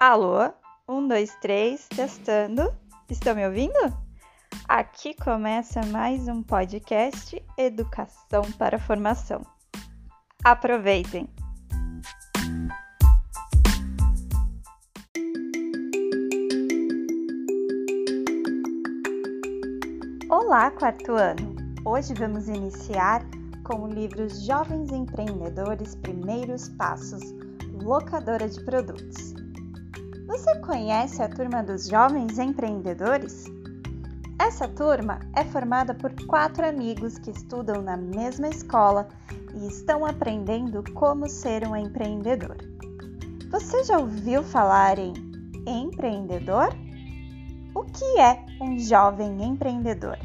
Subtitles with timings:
[0.00, 0.50] Alô?
[0.88, 2.74] Um, dois, três, testando.
[3.10, 3.76] Estão me ouvindo?
[4.66, 9.42] Aqui começa mais um podcast Educação para Formação.
[10.42, 11.28] Aproveitem!
[20.30, 21.54] Olá, quarto ano!
[21.84, 23.22] Hoje vamos iniciar
[23.64, 27.20] com o livro Jovens Empreendedores Primeiros Passos
[27.82, 29.39] Locadora de Produtos.
[30.30, 33.46] Você conhece a turma dos Jovens Empreendedores?
[34.40, 39.08] Essa turma é formada por quatro amigos que estudam na mesma escola
[39.56, 42.56] e estão aprendendo como ser um empreendedor.
[43.50, 45.14] Você já ouviu falar em
[45.66, 46.68] empreendedor?
[47.74, 50.16] O que é um jovem empreendedor?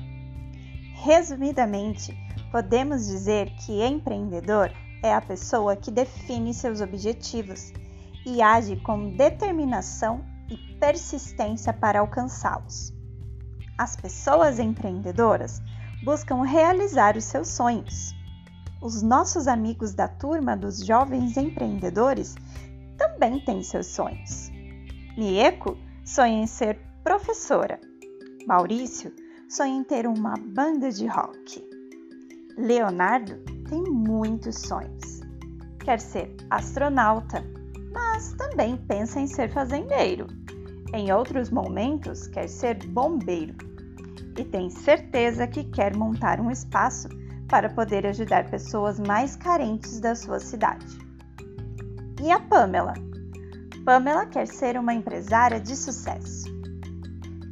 [1.01, 2.15] Resumidamente,
[2.51, 7.73] podemos dizer que empreendedor é a pessoa que define seus objetivos
[8.25, 12.93] e age com determinação e persistência para alcançá-los.
[13.77, 15.61] As pessoas empreendedoras
[16.03, 18.13] buscam realizar os seus sonhos.
[18.81, 22.35] Os nossos amigos da turma dos jovens empreendedores
[22.97, 24.49] também têm seus sonhos.
[25.17, 27.79] Mieko sonha em ser professora.
[28.47, 29.11] Maurício
[29.49, 31.63] sonha em ter uma banda de rock.
[32.57, 33.35] Leonardo
[33.67, 35.21] tem muitos sonhos.
[35.83, 37.43] Quer ser astronauta,
[37.95, 40.27] mas também pensa em ser fazendeiro.
[40.93, 43.55] Em outros momentos, quer ser bombeiro
[44.37, 47.07] e tem certeza que quer montar um espaço
[47.47, 50.85] para poder ajudar pessoas mais carentes da sua cidade.
[52.21, 52.93] E a Pamela?
[53.85, 56.45] Pamela quer ser uma empresária de sucesso.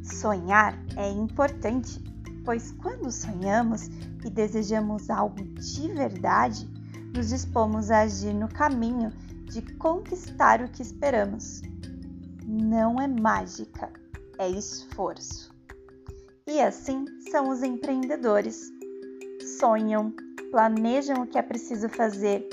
[0.02, 2.02] Sonhar é importante,
[2.44, 3.86] pois quando sonhamos
[4.24, 6.68] e desejamos algo de verdade,
[7.14, 9.10] nos dispomos a agir no caminho
[9.44, 11.62] de conquistar o que esperamos.
[12.46, 13.90] Não é mágica,
[14.38, 15.52] é esforço.
[16.46, 18.70] E assim são os empreendedores.
[19.58, 20.12] Sonham,
[20.50, 22.46] planejam o que é preciso fazer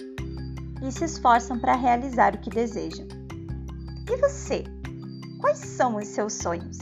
[0.82, 3.08] e se esforçam para realizar o que desejam.
[4.10, 4.64] E você?
[5.40, 6.78] Quais são os seus sonhos?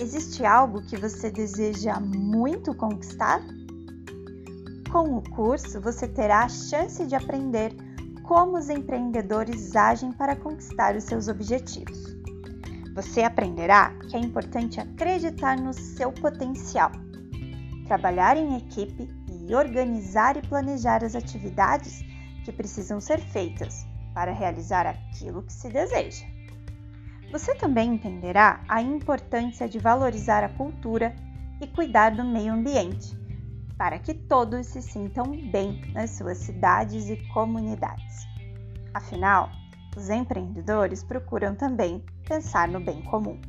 [0.00, 3.40] Existe algo que você deseja muito conquistar?
[4.90, 7.72] Com o curso, você terá a chance de aprender
[8.32, 12.16] como os empreendedores agem para conquistar os seus objetivos.
[12.94, 16.90] Você aprenderá que é importante acreditar no seu potencial,
[17.86, 22.02] trabalhar em equipe e organizar e planejar as atividades
[22.42, 26.24] que precisam ser feitas para realizar aquilo que se deseja.
[27.30, 31.14] Você também entenderá a importância de valorizar a cultura
[31.60, 33.14] e cuidar do meio ambiente
[33.82, 38.28] para que todos se sintam bem nas suas cidades e comunidades.
[38.94, 39.50] Afinal,
[39.96, 43.40] os empreendedores procuram também pensar no bem comum.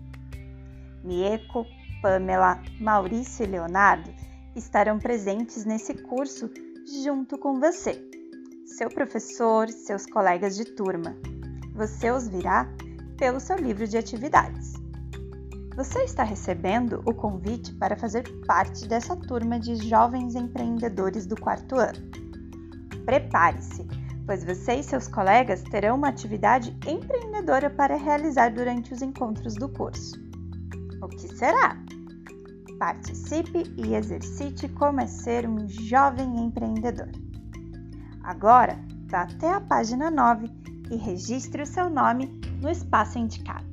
[1.04, 1.68] Mieko,
[2.02, 4.12] Pamela, Maurício e Leonardo
[4.56, 6.50] estarão presentes nesse curso
[7.04, 8.04] junto com você,
[8.66, 11.16] seu professor, seus colegas de turma.
[11.76, 12.68] Você os virá
[13.20, 14.83] pelo seu livro de atividades.
[15.76, 21.76] Você está recebendo o convite para fazer parte dessa turma de jovens empreendedores do quarto
[21.76, 21.98] ano.
[23.06, 23.88] Prepare-se,
[24.24, 29.68] pois você e seus colegas terão uma atividade empreendedora para realizar durante os encontros do
[29.68, 30.14] curso.
[31.02, 31.76] O que será?
[32.78, 37.10] Participe e exercite como é ser um jovem empreendedor.
[38.24, 38.80] Agora,
[39.10, 40.52] vá até a página 9
[40.92, 43.73] e registre o seu nome no espaço indicado.